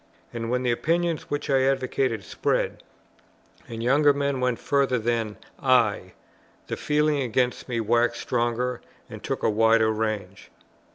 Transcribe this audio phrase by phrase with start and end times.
[0.33, 2.81] And when the opinions which I advocated spread,
[3.67, 6.13] and younger men went further than I,
[6.65, 10.49] the feeling against me waxed stronger and took a wider range.